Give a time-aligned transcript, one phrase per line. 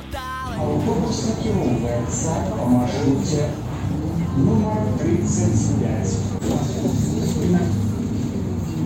[0.00, 3.48] Автобус накіроўваецца па маршруце
[4.36, 6.30] нумар 35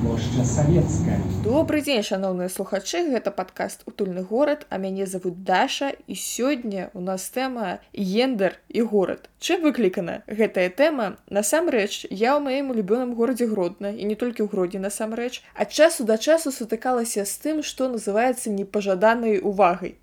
[0.05, 3.03] плошча савецкая добрый дзень шаноўныя слухачы.
[3.09, 8.83] Гэта падкаст утульны горад а мяне зовут даша і сёння у нас тэма гендер і
[8.83, 11.17] горад чым выклікана гэтая тэма?
[11.31, 15.43] Насамрэч я ў маім улюбёным горадзе гродна і не толькі ў гродзе насамрэч.
[15.55, 19.97] Ад часу да часу сутыкалася з тым што называецца непажаданай увагай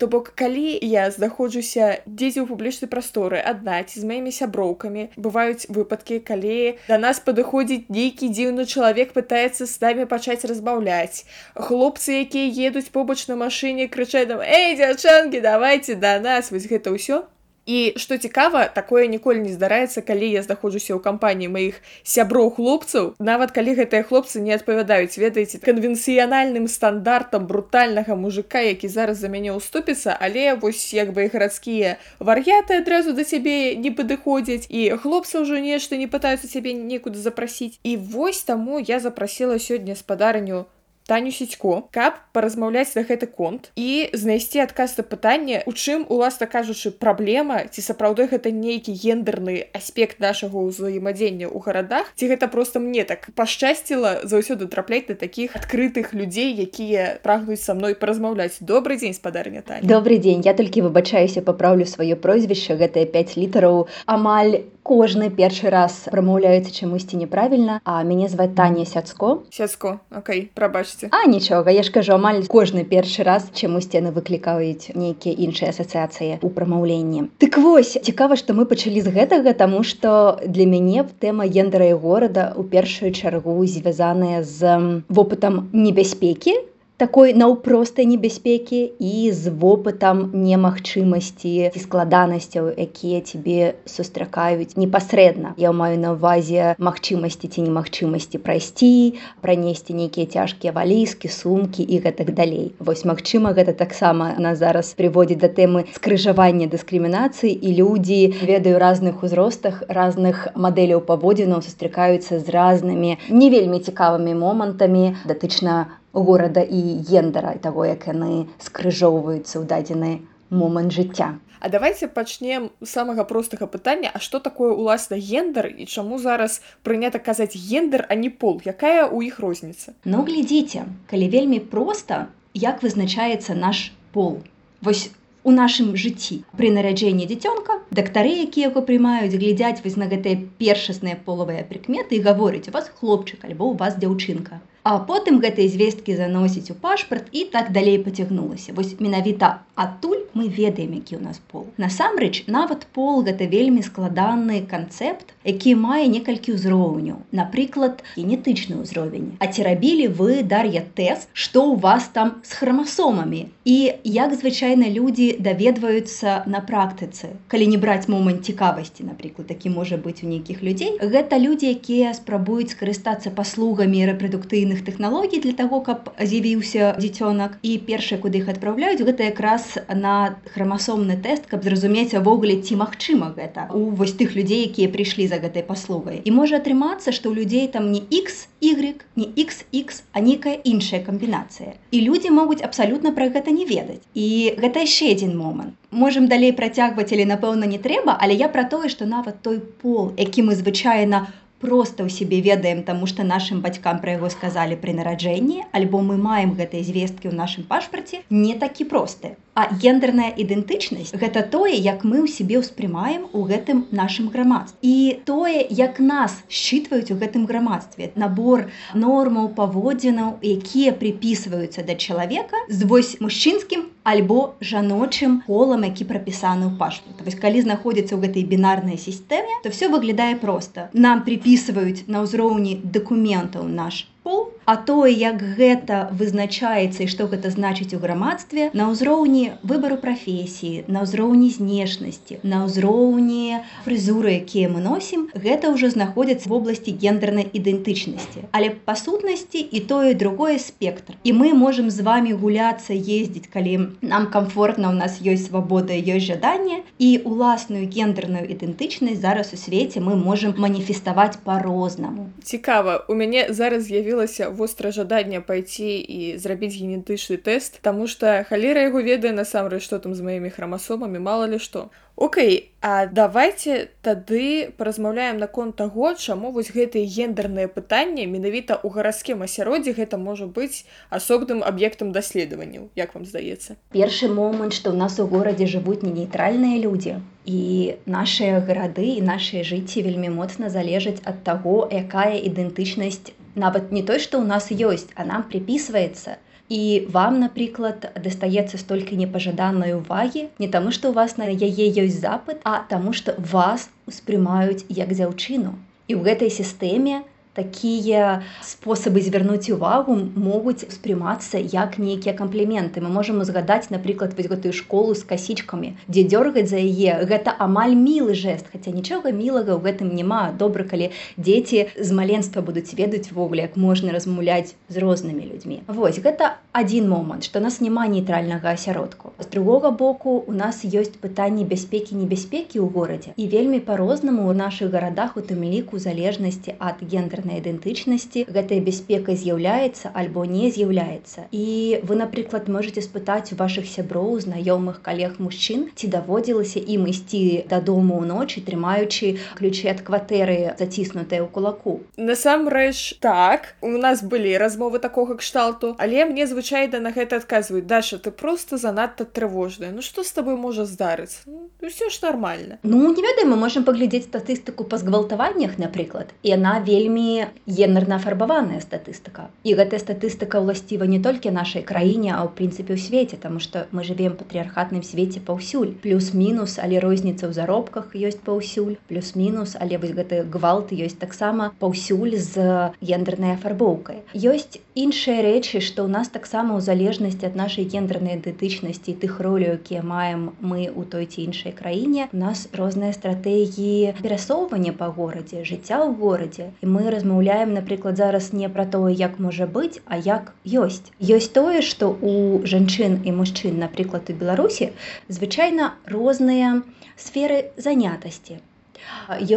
[0.00, 5.68] То бок калі я знаходжуся дзеці ў публічнай прасторы адна ці з маімі сяброўкамі бываюць
[5.68, 11.28] выпадкі калі да нас падыходзіць нейкі дзіўны чалавек пытаецца з намі пачаць разбаўляць.
[11.52, 16.48] Хлопцы якія едуць побач на машыне крычаць там эй дзяўчанкі давайте да нас!
[16.48, 17.20] Вось гэта ўсё
[17.70, 23.14] І што цікава, такое ніколі не здараецца, калі я знаходжуся ў кампаніі маіх сяброў хлопцаў.
[23.22, 29.54] Нават калі гэтыя хлопцы не адпавядаюць, ведаеце канвенцыянальным стандартам брутальнага мужика, які зараз за мяне
[29.54, 35.62] ўступіцца, але вось як бы гарадскія вар'яты адразу да цябе не падыходзяць і хлопцы ўжо
[35.62, 37.78] нешта не пытаюцца цябе некуды запрасіць.
[37.86, 40.66] І вось таму я запрасіла сёння спадарню
[41.10, 46.46] таню сетько каб паразмаўляць на гэты конт і знайсці адказ на пытанне у чым уласна
[46.46, 52.78] кажучы праблема ці сапраўды гэта нейкі гендерны аспект нашага ўзаемадзення ў гарадах ці гэта просто
[52.78, 58.60] мне так пашчасціла заўсёды трапляць на такіх адкрытых людзей якія прагнуць са мной паразмаўляць.
[58.60, 59.80] Добрый дзень спадарня таня.
[59.82, 60.42] Добрый дзень.
[60.44, 62.76] Я толькі выбачаюся папраўлю сваё прозвішча.
[62.76, 67.80] Гэтыя 5 літараў амаль кожны першы раз прамаўляецца чамусьці няправільна.
[67.84, 69.42] А мяне зваць таня сяцко.
[69.50, 74.92] Сяцко Окей прабачце а нічога я ж кажу амаль кожны першы раз чамусьці яны выклікаюць
[74.94, 80.40] нейкія іншыя асацыяцыі у прамаўленні Дык вось цікава што мы пачалі з гэтага таму што
[80.46, 84.76] для мяне тэма гендера і горада у першую чаргу звязаная з
[85.08, 86.56] вопытам небяспекі
[87.00, 95.96] такой наўпростай небяспекі і з вопытам немагчымасці ці складанасцяў якія тебе сустракаюць непасрэдна я маю
[96.02, 103.06] на увазе магчымасці ці немагчымасці прайсці пранесці нейкія цяжкія валіскі сумкі і гэтак далей вось
[103.08, 109.80] магчыма гэта таксама на зараз прыводзіць да тэмы скрыжавання дыскрымінацыі і людзі ведаю разных узростах
[109.88, 115.80] разных мадэляў паводзінаў сустракаюцца з разнымі не вельмі цікавымі момантамі датычна
[116.12, 120.12] горада і гендера таго як яны скрыжоўваюцца ў дадзены
[120.50, 121.38] момант жыцця.
[121.60, 127.18] А давайте пачнем самага простага пытання А што такое уласна гендер і чаму зараз прынята
[127.18, 128.60] казаць гендер а не пол?
[128.64, 129.92] Якая ў іх розніца?
[130.04, 134.40] Ну глядзіце калі вельмі проста як вызначаецца наш пол?
[134.80, 135.10] Вось
[135.44, 136.42] у нашым жыцці.
[136.56, 142.24] Пры нараджэнні дзіцёнка дактары якія яго прымаюць глядзяць вось на гэтыя першасныя полавыя прыкметы і
[142.24, 147.28] гаворыць у вас хлопчык альбо у вас дзяўчынка А потым гэтыя звесткі заносіць у пашпарт
[147.32, 148.72] і так далей пацягнулася.
[148.72, 151.66] Вось менавіта адтуль мы ведаем, які ў нас пол.
[151.76, 157.20] Насамрэч, нават пол гэта вельмі складаны канцэпт, які мае некалькі ўзроўняў.
[157.32, 159.36] Напрыклад, генетычны ўзровень.
[159.40, 163.52] А ці рабілі вы дар'я тэст, што ў вас там з храмасомамі.
[163.64, 167.36] І як звычайна людзі даведваюцца на практыцы.
[167.48, 170.96] Калі не браць момант цікавасці, напрыклад, такі можа быць у нейкіх людзей.
[171.00, 177.58] Гэта людзі, якія спрабуюць скарыстацца паслугамі рэпрадуктыйных інфармацыйных тэхналогій для того каб з'явіўся дзіцёнак.
[177.62, 183.34] І першае куды іх адпраўляюць гэта якраз на храмасомны тэст каб зразумець увогуле ці магчыма
[183.34, 186.22] гэта у вось тых людзей якія прыйшлі за гэтай паслугай.
[186.24, 191.02] І можа атрымацца што ў людзей там не x y не xx а нейкая іншая
[191.02, 191.74] камбінацыя.
[191.90, 194.02] І людзі могуць абсалютна пра гэта не ведаць.
[194.14, 195.74] І гэта яшчэ адзін момант.
[195.90, 200.14] Можемм далей працягваць але напэўна не трэба але я пра тое што нават той пол
[200.16, 201.26] які мы звычайна
[201.60, 206.16] просто ў сябе ведаем таму што нашим бацькам пра яго сказалі пры нараджэнні альбо мы
[206.16, 212.04] маем гэтыя звесткі ў нашым пашпарце не такі просты а гендерная ідэнтычнасць гэта тое як
[212.04, 214.78] мы ў сябе ўспрымаем у гэтым нашым грамадстве.
[214.82, 218.12] І тое як нас считваюць у гэтым грамадстве.
[218.14, 226.70] Набор нормаў паводзінаў якія припісваюцца да чалавека з вось мужчынскім альбо жаночым полам які прапісаны
[226.70, 227.18] ў пашпарт.
[227.26, 232.80] Вось калі знаходзіцца ў гэтай бінарнай сістэме то все выглядае просто нам прыпісваюць на ўзроўні
[232.84, 238.90] дакументаў наш пол а тое як гэта вызначаецца і што гэта значыць у грамадстве на
[238.92, 246.48] ўзроўні выбару прафесіі на ўзроўні знешнасці на ўзроўні фрызуры якія мы носім гэта ўжо знаходзяцца
[246.48, 248.46] в области гендернай ідэнтычнасці.
[248.52, 251.14] Але па сутнасці і тое другое спектр.
[251.24, 256.28] І мы можемм з вами гуляцца ездзіць калі нам комфортна у нас ёсць свабода ёсць
[256.30, 256.82] жаданне.
[256.98, 263.90] І уласную гендерную ідэнтычнасць зараз у свеце мы можемм маніфеставаць по-рознаму цікава у мяне зараз
[264.10, 269.98] з'явілася вострае жаданне пайці і зрабіць генетычны тэст Таму што халера яго ведае насамрэч што
[269.98, 271.90] там з маімі храмасомамі мала ли што.
[272.16, 279.44] Окей А давайте тады паразмаўляем наконт таго чаму вось гэтыя гендерныя пытанні менавіта ў гарадскім
[279.44, 283.76] асяроддзі гэта можа быць асобным аб'ектам даследаванняў як вам здаецца?
[283.92, 287.20] Першы момант што ў нас у горадзе жывуць не нейтральныя людзі.
[287.44, 287.60] І
[288.08, 294.18] нашыя гарады і нашыя жыцці вельмі моцна залежаць ад таго якая ідэнтычнасць нават не той
[294.18, 296.38] што ў нас ёсць а нам припісваецца
[296.70, 302.20] і вам напрыклад дастаецца столькі непажаданай увагі не таму што у вас на яе ёсць
[302.22, 305.74] запыт а таму што вас успрымаюць як дзяўчыну.
[306.06, 307.22] І ў гэтай сістэме
[307.59, 314.73] такія спосабы звярнуць увагу могуць успрымацца як нейкія кампліменты мы можам узгадаць напрыклад вось гэтую
[314.75, 319.81] школу з касічкамі дзе дёргаць за яе гэта амаль мілы жест хаця нічога мілага ў
[319.87, 321.09] гэтым няма добра калі
[321.39, 327.07] дзеці з маленства будуць ведаць ввогуле як можна размаўляць з рознымі людзьмі Вось гэта адзін
[327.07, 332.83] момант што нас няма нейтральнага асяродку з другога боку у нас ёсць пытанні бяспекі небяспекі
[332.83, 337.60] ў горадзе і вельмі по-рознаму ў нашых гарадах у тым ліку залежнасці ад гендера гендернай
[337.60, 344.40] ідэнтычнасці гэтая бяспека з'яўляецца альбо не з'яўляецца і вы напрыклад можете спытаць у ваших сяброў
[344.40, 351.48] знаёмых калег мужчын ці даводзілася ім ісці дадому ўночы трымаючы ключы ад кватэры заціснутыя ў
[351.50, 352.00] кулаку.
[352.16, 353.74] Насамрэч так.
[353.80, 355.96] У нас былі размовы такога кшталту.
[355.98, 357.86] Але мне звычайна на гэта адказваюць.
[357.86, 359.90] Даша ты просто занадта трывожная.
[359.90, 361.42] Ну что с тобой можа здарыцца?
[361.46, 366.52] Ну, все ж нормально ну не ведаем мы можем паглядзець статыстыку па згвалтаваннях напрыклад і
[366.52, 367.29] яна вельмі
[367.66, 373.00] гендерна афарбаваная статыстыка і гэтая статыстыка ўласціва не толькі нашай краіне а ў прынцыпе ў
[373.00, 378.96] свеце тому что мы живвем патрыархатным свеце паўсюль плюс-мінус але розніца ў заробках ёсць паўсюль
[379.10, 386.04] плюс-мінус але вось гэты гвалт ёсць таксама паўсюль з гендернай афарбоўкай ёсць іншыя рэчы што
[386.06, 391.04] ў нас таксама ў залежнасці ад нашай гендернай ідэнтычнасці тых ролю якія маем мы у
[391.04, 397.06] той ці іншай краіне нас розныя стратэгіі перасоўвання па горадзе жыцця ў горадзе і мы
[397.20, 401.12] размаўляем напрыклад зараз не пра тое як можа быць а як ёсць.
[401.20, 404.90] Ёсць тое што у жанчын і мужчын напрыклад у беларусі
[405.28, 406.80] звычайна розныя
[407.20, 408.60] сферы занятасці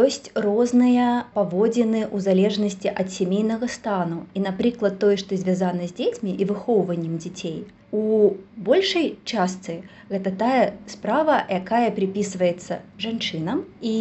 [0.02, 1.06] ёсць розныя
[1.36, 7.18] паводзіны ў залежнасці ад сямейнага стану і напрыклад тое што звязана з дзецьмі і выхоўваннем
[7.22, 7.64] дзяцей
[7.94, 9.74] у большай частцы
[10.10, 13.94] гэта тая справа якая припісваецца жанчынам і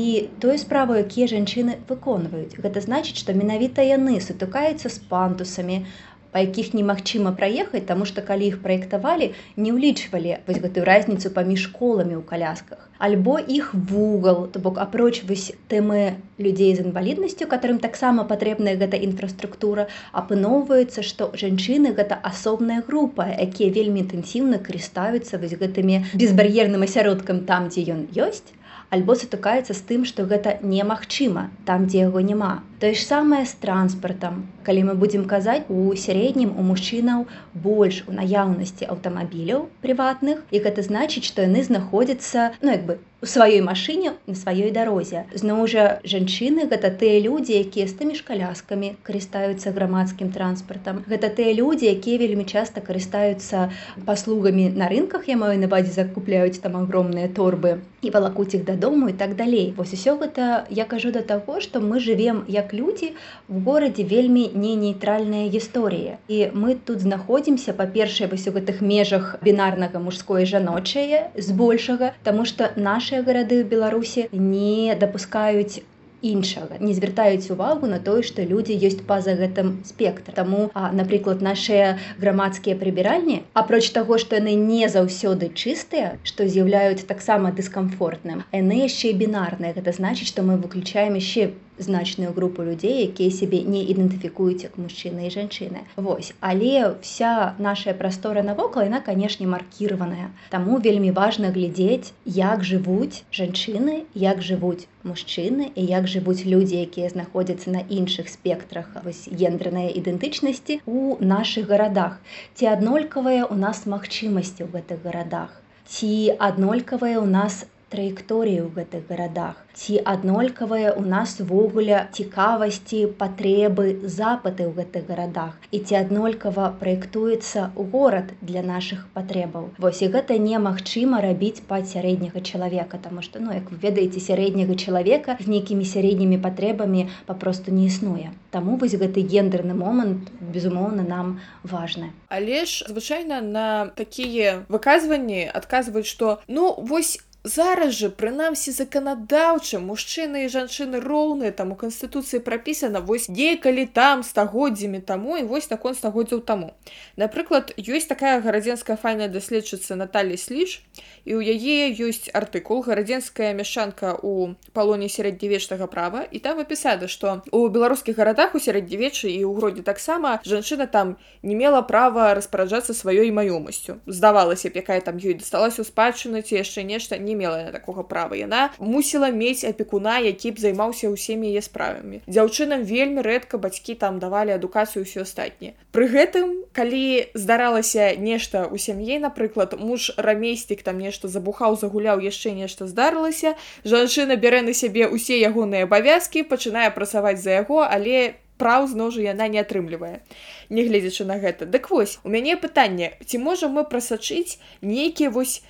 [0.46, 5.84] тое справу якія жанчыны выконваюць гэта значыць што менавіта яны сутыкаюцца з пандусамі
[6.34, 11.70] па якіх немагчыма праехаць таму што калі іх праектавалі не ўлічвалі вось гэтую разніцу паміж
[11.70, 12.90] школамі ў калясках.
[12.98, 18.98] Альбо іх вугал то бок апроч вось тэмы людзей з інваліднасцю которым таксама патрэбная гэта
[19.10, 19.88] інфраструктура
[20.24, 27.70] апыноўваецца што жанчыны гэта асобная група якія вельмі інтэнсіўна карыстаюцца вось гэтымі безбар'ерным асяродкам там
[27.70, 28.54] дзе ён ёсць
[28.96, 32.52] альбо сутыкаецца з тым што гэта немагчыма там дзе яго няма.
[32.82, 34.44] Тое ж самае з транспартам.
[34.68, 37.26] Калі мы будзем казаць у сярэднім у мужчынаў
[37.66, 43.26] больш у наяўнасці аўтамабіляў прыватных і гэта значыць што яны знаходзяцца ну як бы у
[43.26, 45.84] сваёй машыне на сваёй дарозе зноў жа
[46.14, 52.20] жанчыны гэта тыя людзі якія з тымі шкаляскамі карыстаюцца грамадскім транспартам гэта тыя людзі якія
[52.20, 53.70] вельмі часта карыстаюцца
[54.06, 55.32] паслугамі на рынках.
[55.32, 59.96] Я маю навадзе закупляюць там агромныя торбы і валакуць іх дадому і так далей вось
[59.96, 63.14] усё гэта я кажу да таго што мы живвем як людзі
[63.48, 69.40] в горадзе вельмі не нейтральная гісторыя і мы тут знаходзімся па-першае вось у гэтых межах
[69.40, 75.86] бінарнага мужское жаночае збольшага тому что наши іншыя гарады беларусі не дапускаюць
[76.26, 82.00] іншага не звяртаюць увагу на тое што людзі ёсць па-за гэтым спектр таму напрыклад нашыя
[82.24, 89.14] грамадскія прыбіральні апроч таго што яны не заўсёды чыстыя што з'яўляюць таксама дыскамфортным яны яшчэ
[89.14, 89.78] і бінарныя.
[89.78, 95.28] Гэта значыць што мы выключаем яшчэ значную групу людзей якія сябе не ідэнтыфікуюць як мужчыны
[95.28, 95.84] і жанчыны.
[95.96, 96.34] Вось.
[96.40, 100.32] Але вся наша прастора навокал яна канешне маркіраваная.
[100.50, 107.10] Таму вельмі важна глядзець як жывуць жанчыны як жывуць мужчыны і як жывуць людзі якія
[107.10, 112.20] знаходзяцца на іншых спектрах вось гендерныя ідэнтычнасці у наших гарадах.
[112.56, 115.60] Ці аднолькавыя у нас магчымасці ў гэтых гарадах?
[115.86, 124.06] Ці аднолькавыя у нас траекторыі ў гэтых гарадах ці аднолькавыя ў нас увогуле цікавасці патрэбы
[124.06, 129.74] запыты ў гэтых гарадах і ці аднолькава праектуецца горад для нашых патрэбаў.
[129.82, 134.78] Вось і гэта немагчыма рабіць па сярэдняга чалавека таму што ну як вы ведаеце сярэдняга
[134.78, 138.30] чалавека з нейкімі сярэднімі патрэбамі папросту не існуе.
[138.54, 142.14] Таму вось гэты гендерны момант безумоўна нам важны.
[142.30, 150.48] Але ж звычайна на такія выказванні адказваюць што ну вось зараз жа прынамсі заканадаўча мужчыны
[150.48, 156.00] і жанчыны роўныя там у канстытуцыі прапісана вось некалі там стагоддзямі таму і вось наконт
[156.00, 156.72] стагоддзяў таму.
[157.20, 160.80] Напрыклад ёсць такая гарадзенская файная даследчыца Наталі сліж
[161.28, 167.44] і ў яе ёсць артыкул гарадзенская мяшчанка у палоне сярэднявечнага права і там апісана што
[167.52, 172.96] у беларускіх гарадах у сярэднявечы і ў гродзе таксама жанчына там не мела права распараджацца
[172.96, 174.00] сваёй маёмасцю.
[174.08, 178.04] Здавалася б якая там ёй дасталася ў спадчыну ці яшчэ нешта не мела яна такога
[178.04, 178.36] права.
[178.36, 182.22] Яна мусіла мець апекуна які б займаўся ўсімі яе справамі.
[182.28, 188.82] Дзяўчынам вельмі рэдка бацькі там давалі адукацыю ўсё астатніе пры гэтым калі здаралася нешта ў
[188.82, 193.54] сям'і напрыклад муж рамейстик там нешта забухаў загуляў яшчэ нешта здарылася
[193.86, 199.22] жанчына бярэ на сябе ўсе ягоныя абавязкі пачынае працаваць за яго але праў зноў жа
[199.34, 200.22] яна не атрымлівае.
[200.70, 201.66] Нягледзячы на гэта.
[201.66, 203.18] Дык вось у мяне пытанне.
[203.26, 205.66] Ці можам мы прасачыць нейкія вось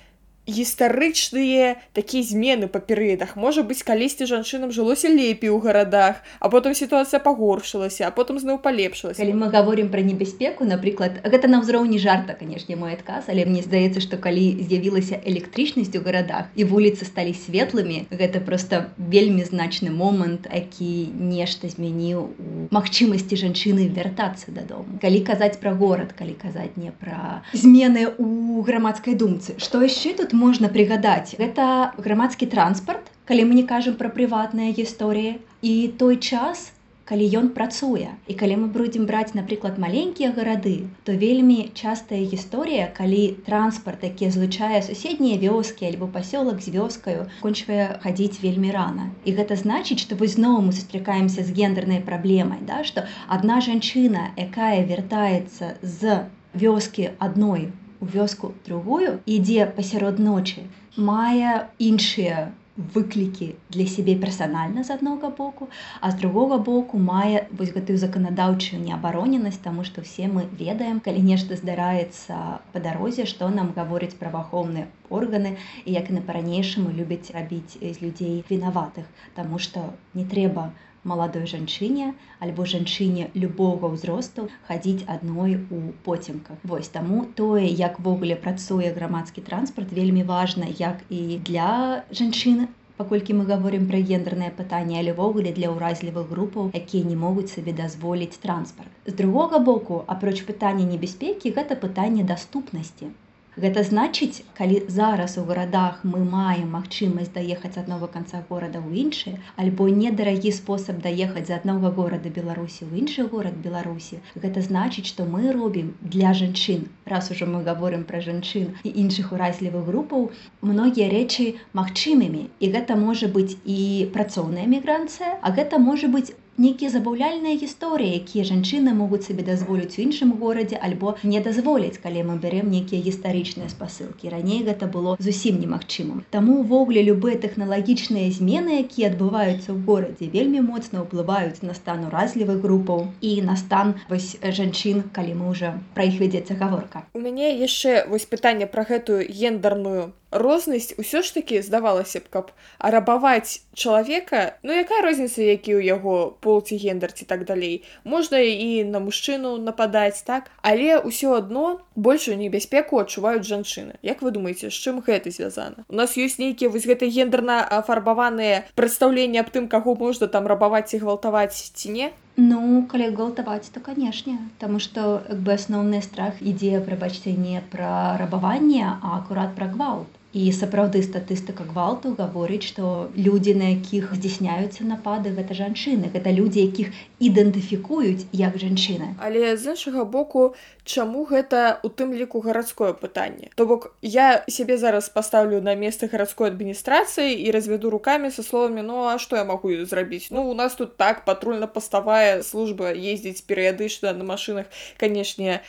[0.49, 6.73] гістарычныя такія змены па перыядах можа быць калісьці жанчынам жылося лепей у гарадах а потым
[6.73, 12.01] сітуацыя пагоршылася а потым зноў палепшылася калі мы гаворым пра небяспеку напрыклад гэта на ўзроўні
[12.01, 17.05] жарта канешне мой адказ але мне здаецца што калі з'явілася электрычнасць у гарадах і вуліцы
[17.05, 24.97] сталі светлымі гэта просто вельмі значны момант які нешта змяніў у магчымасці жанчыны вяртацца дадому
[25.01, 30.32] калі казаць пра горад калі казаць не пра змены у грамадскай думцы што яшчэ тут
[30.34, 36.70] можна прыгадаць гэта грамадскі транспарт калі мы не кажам пра прыватныя гісторыі і той час
[37.04, 38.16] калі ён працуе.
[38.28, 40.74] І калі мы будзем браць напрыклад маленькія гарады
[41.04, 48.00] то вельмі частая гісторыя калі транспарт які злучае суседнія вёскі альбо пасёлак з вёскаю кончвае
[48.04, 49.10] хадзіць вельмі рана.
[49.24, 54.32] І гэта значыць што вы зноў мы сустракаемся з гендернай праблемай да што адна жанчына
[54.48, 56.20] якая вяртаецца з
[56.56, 57.68] вёскі адной
[58.04, 60.68] у вёску другую ідзе пасярод ночы
[61.08, 61.56] мае
[61.88, 65.68] іншыя выклікі для сябе персанальна з аднога боку
[66.00, 71.22] а з другога боку мае вось гэтую заканадаўчую неабароненасць таму што все мы ведаем калі
[71.28, 72.40] нешта здараецца
[72.72, 77.96] па дарозе што нам гаворыць праваахоўныя органы і як і на па-ранейшаму любяць рабіць з
[78.02, 79.06] людзей вінаватых
[79.38, 80.72] Таму што не трэба
[81.04, 86.58] маладой жанчыне альбо жанчыне любога ўзросту хадзіць адной у поцемках.
[86.64, 93.44] Вось таму тое яквогуле працуе грамадскі транспарт вельмі важна як і для жанчыны паколькі мы
[93.50, 98.90] гаворым пра гендернае пытанне алівогуле для ўразлівых групаў якія не могуць сабе дазволіць транспарт.
[99.06, 103.10] З другога боку апроч пытання небяспекі гэта пытанне даступнасці
[103.54, 109.34] Гэта значыць, калі зараз у гарадах мы маем магчымасць даехаць аднаго канца горада ў іншы,
[109.64, 114.18] альбо недарагі спосаб даехаць з аднаго горада Беларусі ў іншы горад Беларусі.
[114.34, 116.90] Гэта значыць, што мы робім для жанчын.
[117.06, 122.50] Раз ужо мы гаворым пра жанчын і іншых уразлівых групаў, многія рэчы магчымымі.
[122.58, 128.44] І гэта можа быць і працоўная мігранцыя, а гэта можа быць нейкія забаўляльныя гісторыі якія
[128.46, 133.68] жанчыны могуць сабе дазволіць у іншым горадзе альбо не дазволіць калі мы бярем нейкія гістарычныя
[133.72, 134.30] спасылкі.
[134.30, 136.22] Раней гэта было зусім немагчымым.
[136.30, 142.62] Таму увогуле любыя тэхналагічныя змены якія адбываюцца ў горадзе вельмі моцна ўплываюць на стан уразлівых
[142.62, 147.06] групаў і на стан вось жанчын калі мы уже пра іх вядзецца гаворка.
[147.14, 152.50] У мяне яшчэ вось пытанне пра гэтую гендерную рознасць усё ж такі здавалася б каб
[152.78, 157.86] арабаваць чалавека ну якая розніца які ў яго пол ці гендер ці так далей.
[158.04, 160.50] Можна і на мужчыну нападаць так?
[160.62, 163.94] Але ўсё адно большую небяспеку адчуваюць жанчыны.
[164.02, 165.86] Як вы думаеце з чым гэта звязана?
[165.88, 170.90] У нас ёсць нейкія вось гэта гендерна афарбаваныя прадстаўленні аб тым каго можна там рабаваць
[170.94, 172.10] і гвалтаваць ці не?
[172.36, 178.18] Ну калі гвалтаваць то канешне Таму што як бы асноўны страх ідзе прабачце не пра
[178.18, 184.82] рабаванне а акурат пра гвалт і сапраўды статыстыка гвалту гаворыць што людзі на якіх здзяйсняюцца
[184.82, 186.10] напады гэта жанчыны.
[186.10, 186.90] Гэта людзі якіх
[187.22, 189.14] ідэнтыфікуюць як жанчыны.
[189.22, 193.54] Але з іншага боку чаму гэта у тым ліку гарадское пытанне?
[193.54, 198.82] То бок я сябе зараз пастаўлю на месца гарадской адміністрацыі і развяду руками со словамі
[198.82, 200.34] ну а што я магу зрабіць?
[200.34, 204.66] Ну у нас тут так патрульна-паставая служба ездзіць перыядычна на машынах
[204.98, 205.62] канешне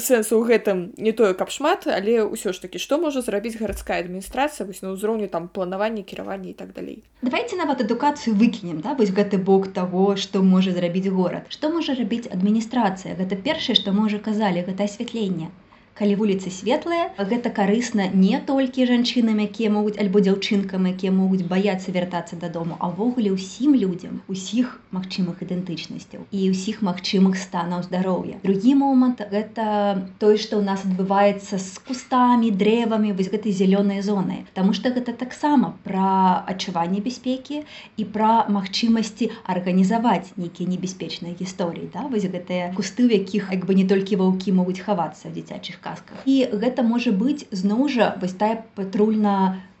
[0.00, 4.00] сэнсу ў гэтым не тое каб шмат але ўсё ж такі што можа зрабіць гарадская
[4.02, 7.02] адміністрацыя вось на ўзроўню там планавання кіравання і так далей.
[7.22, 11.46] Давайте нават адукацыю выкінем да вось гэты бок таго што можа зрабіць горад.
[11.48, 13.14] Што можа рабіць адміністрацыя?
[13.14, 15.50] Гэта першае што уже казалі гэта асвятленне
[15.98, 21.90] калі вуліцы светлыя гэта карысна не толькі жанчынам якія могуць альбо дзяўчынкам якія могуць баяцца
[21.90, 28.38] вяртацца дадому авогуле ўсім людзям усіх магчымых ідэнтычнасцяў і ўсіх магчымых станаў здароўя.
[28.46, 34.46] Другі момант гэта той што ў нас адбываецца з кустамі дрэвамі вось гэтай зялёнай зоны
[34.54, 37.64] Таму што гэта таксама пра адчуванне бяспекі
[37.98, 42.06] і пра магчымасці арганізаваць нейкія небяспечныя гісторыі да?
[42.06, 46.36] Вось гэтыя кусты у якіх як бы не толькі ваўкі могуць хавацца дзіцячых казках і
[46.52, 49.34] гэта можа быць зноў жа вось тая патрульна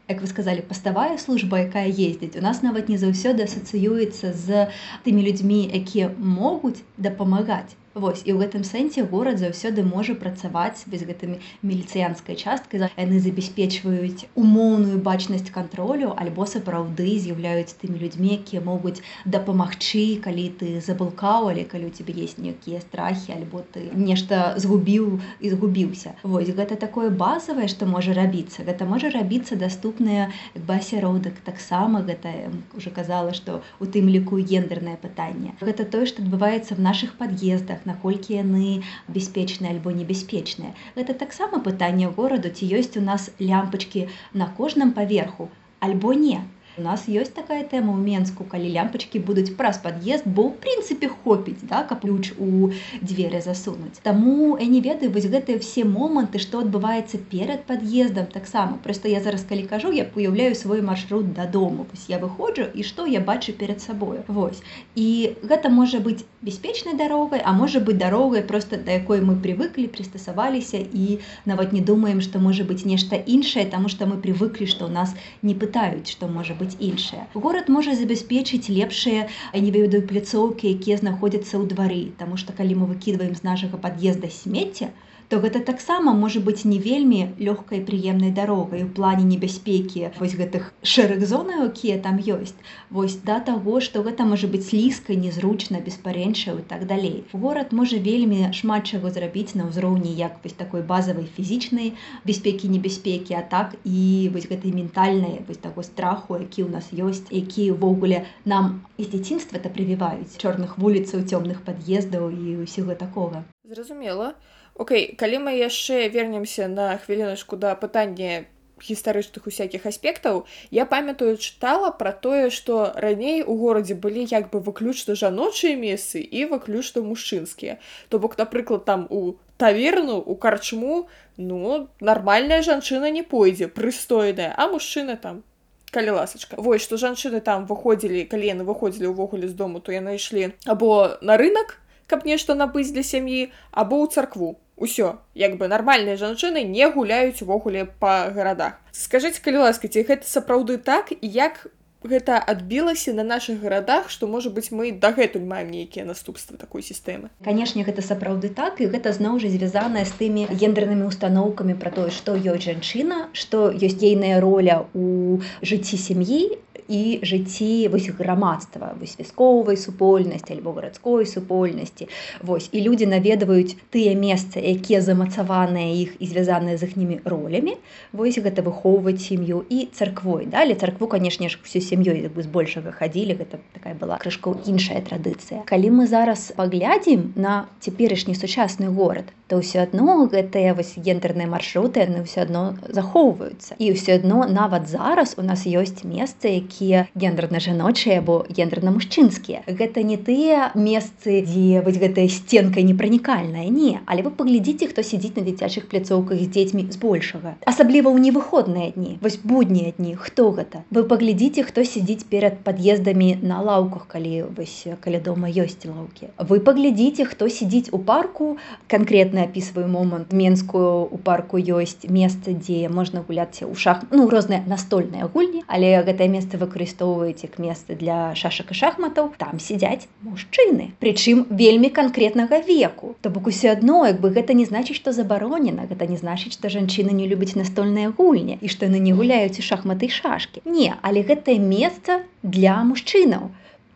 [0.08, 2.40] як вы сказали паставая служба якая ездзіць.
[2.40, 4.68] У нас нават не заўсёды асацыюецца з
[5.04, 11.02] тымі людзьмі якія могуць дапамагаць Вось і ў гэтым сэнсе горад заўсёды можа працаваць без
[11.02, 12.86] гэтымі міліцыянскай часткай.
[12.94, 20.68] Яны забяспечваюць умоўную бачнасць кантролю альбо сапраўды з'яўляюць тымі людзьмі якія могуць дапамагчы калі ты
[20.78, 26.14] забылкаў але калі у тебе есть нейкія страхі альбо ты нешта згубіў і згубіўся.
[26.22, 28.62] Вось гэта такое базавае што можа рабіцца.
[28.62, 31.42] Гэта можа рабіцца даступныя бы асяродак.
[31.42, 35.58] Таксама гэта уже казала што у тым ліку гендернае пытанне.
[35.58, 38.72] Гэта тое што адбываецца в наших пад'ездах наколькі яны
[39.16, 40.74] бяспечныя альбо небяспечныя.
[40.96, 44.06] Гэта таксама пытанне гораду, ці ёсць у нас лямпачкі
[44.42, 46.44] на кожным паверху, альбо не.
[46.78, 51.10] У нас ёсць такая тэма ў Мску, калі лямпачкі будуць праз пад'езд, бо ў прынцыпе
[51.10, 52.70] хопіць да, каб ключ у
[53.02, 53.98] дзверы засунуць.
[54.04, 58.78] Таму я не ведаю вось гэтыя все моманты, што адбываецца перад пад'ездам таксама.
[58.84, 61.88] Проста я зараз калі кажу, я уяўляю свой маршрут дадому.
[61.90, 64.22] Вось я выходжу і што я бачу перад сабою.
[64.28, 64.62] Вось.
[64.94, 69.90] І гэта можа быць бяспечнай дарогай, а можа быць дарогай проста да якой мы прывыклі,
[69.90, 74.86] прыстасаваліся і нават не думаем, што можа быць нешта іншае, таму што мы прывыклі, што
[74.86, 77.24] ў нас не пытаюць, што можа быць быць іншае.
[77.34, 82.86] Горад можа забяспечыць лепшыя не ведаю пляцоўкі, якія знаходзяцца ў двары, Таму што калі мы
[82.92, 84.92] выкідваем з нашага пад'езда смецця,
[85.28, 90.08] то гэта таксама можа быць не вельмі лёгкай прыемнай дарогай у плане небяспекі.
[90.18, 92.56] Вось гэтых шэрых зонаў якія там ёсць
[92.90, 97.24] вось да таго што гэта можа быць слізкай незручна беспарэнчаў і так далей.
[97.32, 101.92] Горад можа вельмі шмат чаго зрабіць на ўзроўні як вось такой базавай фізічнай
[102.24, 107.28] бяспекі небяспекі а так і вось гэтай ментальнай вось таго страху які ў нас ёсць
[107.28, 110.40] які ўвогуле нам з дзяцінства то прывіваюць.
[110.40, 113.44] Чорных вуліцаў цёмных пад'ездаў і ўсяго такога.
[113.68, 114.32] Зразумела.
[114.32, 118.46] а Окей, калі мы яшчэ вернемся на хвіліначку да пытання
[118.78, 124.62] гістарычных усякіх аспектаў, я памятаю чытала пра тое, што раней у горадзе былі як бы
[124.62, 127.82] выключна жаночыя месцы і выключна мужчынскія.
[128.08, 134.68] То бок, напрыклад, там у таверну, у карчму, ну нармальная жанчына не пойдзе, прыстойная, а
[134.70, 135.42] мужчына там
[135.90, 140.20] калі ласачка Вось што жанчыны там выходзілі калі яны выходзілі ўвогуле з дому то яны
[140.20, 145.68] ішлі або на рынок каб нешта набыць для сям'і або ў царкву ўсё як бы
[145.68, 148.78] нармальныя жанчыны не гуляюць увогуле па гарадах.
[148.92, 151.66] Скажитеце калі ласка ці гэта сапраўды так як
[152.02, 157.30] гэта адбілася на наших гарадах што можа быть мы дагэтуль маем нейкія наступствы такой сістэмы?
[157.42, 162.14] Канешне гэта сапраўды так і гэта зноў жа звязаная з тымі гендернымі установкамі пра тое
[162.14, 166.54] што ёсць жанчына што ёсць ейная роля у жыцці сям'і
[166.88, 172.08] і жыцці вось грамадства вось вясковай супольнасці альбо гарадской супольнасці.
[172.42, 177.76] Вось і людзі наведваюць тыя месцы якія замацаваныя іх і звязаныя з іхнімі ролямі
[178.12, 180.46] вось гэта выхоўваць сям'ю і царквой.
[180.46, 185.64] Далі царкву канешне ж всю сям'ёй бы збольшага хадзілі гэта такая была крышка іншая традыцыя.
[185.68, 192.04] Калі мы зараз паглядзім на цяперашні сучасны горад то ўсё адно гэтыя вось гендерныя маршруты
[192.04, 193.80] яны ўсё адно захоўваюцца.
[193.80, 199.66] І ўсё адно нават зараз у нас ёсць месцы які якія гендерна-жаночыя або гендерна-мужчынскія.
[199.66, 205.34] Гэта не тыя месцы, дзе вось гэтая сценка непранікальная не, але вы паглядзіце, хто сядзіць
[205.34, 207.58] на дзіцячых пляцоўках з дзецьмі збольшага.
[207.66, 210.86] Асабліва ў невыходныя дні, вось буднія дні, хто гэта?
[210.94, 216.30] Вы паглядзіце, хто сядзіць перад пад'ездамі на лаўках, калі вось каля дома ёсць лаўкі.
[216.38, 222.86] Вы паглядзіце, хто сядзіць у парку, канкрэтна апісваю момант менскую у парку ёсць месца, дзе
[222.86, 227.96] можна гуляцца ў шах ну розныя настольныя гульні, але гэтае месца вы выкарыстоўваеце як месцы
[227.96, 233.16] для шашак і шахматаў там сядзяць мужчыны прычым вельмі канкрэтнага веку.
[233.24, 236.68] То бок усё адно як бы гэта не значыць што забаронена гэта не значыць што
[236.68, 240.92] жанчыны не любяць настольныя гульні і што яны не гуляюць і шахматы і шашкі не
[241.00, 243.48] але гэтае месца для мужчынаў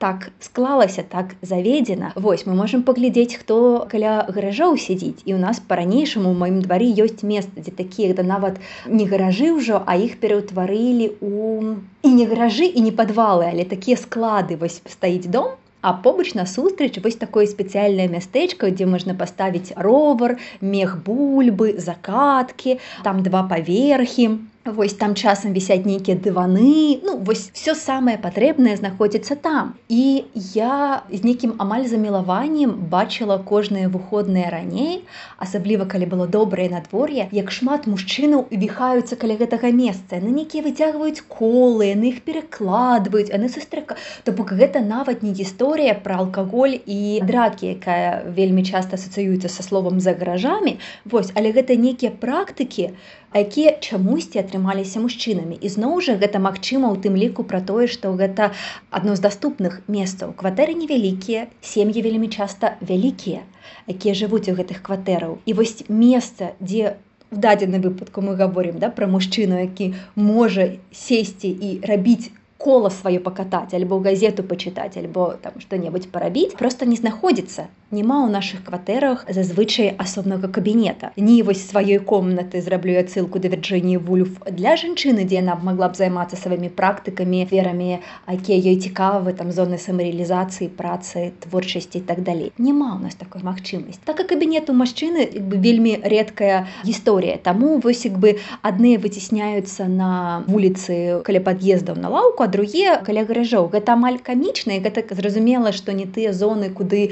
[0.02, 5.62] так склалася так заведзена Вось мы можемм паглядзець хто каля гаражоў сядзіць і у нас
[5.72, 8.58] па-ранейшаму у маім двары ёсць месца дзе такія да нават
[9.00, 13.96] не гаражы ўжо а іх пераўтварылі у і не гаражы і не падвалы але такія
[13.96, 14.58] склады.
[14.58, 20.94] Вось стаіць дом А побач насустрач вось такое спецыяльнае мястэчка, дзе можна паставіць ровар, мех
[21.02, 24.28] бульбы, закаткі, там два паверхі.
[24.64, 29.74] Вось там часам вісяць нейкія дываны ну вось все самае патрэбнае знаходзіцца там.
[29.90, 30.22] І
[30.54, 35.02] я з нейкім амаль замілаваннем бачыла кожныя выходныя раней
[35.42, 40.22] асабліва калі было добрае надвор'е як шмат мужчынаў віхаюцца каля гэтага месца.
[40.22, 45.98] На нейкія выцягваюць колы яны іх перакладваюць яны сустрэка то бок гэта нават не гісторыя
[46.06, 50.78] пра алкаголь і дракі якая вельмі часта асацыюецца са словам за гаражамі.
[51.02, 52.94] Вось але гэта нейкія практыкі
[53.34, 55.56] якія чамусьці атрымаліся мужчынамі.
[55.60, 58.52] І зноў жа гэта магчыма ў тым ліку пра тое што гэта
[58.90, 60.36] адно з даступных месцаў.
[60.36, 63.42] Кватэры невялікія сем'і вельмі часта вялікія
[63.88, 65.38] якія жывуць у гэтых кватэраў.
[65.46, 66.98] І вось месца дзе
[67.30, 72.30] в дадзены выпадку мы гаворым да пра мужчыну які можа сесці і рабіць
[72.61, 78.33] кола сваё пакатаць альбо газету пачытаць альбо там што-небудзь парабіць просто не знаходзіцца няма ў
[78.33, 84.73] наших кватэрах зазвычай асобнага кабінета не вось сваёй комнаты зраблю ссылку да вярджэнні вульф для
[84.75, 89.77] жанчыны дзе яна б магла б займацца сваімі практыкамі верамі якія ёй цікавы там зоны
[89.77, 95.29] самарэалізацыі працы творчасці так далей няма у нас такой магчымасць так і кабінет у мужчыны
[95.39, 102.09] бы вельмі редкая гісторыя таму вось як бы адныя выцісняюцца на вуліцы каля пад'ездаў на
[102.09, 107.02] лаўку другие каля гаражоў гэта амаль камічна гэта зразумела што не тыя зоны куды